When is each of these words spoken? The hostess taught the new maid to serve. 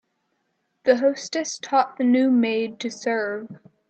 The 0.85 0.97
hostess 0.97 1.59
taught 1.59 1.97
the 1.97 2.03
new 2.03 2.31
maid 2.31 2.79
to 2.79 2.89
serve. 2.89 3.49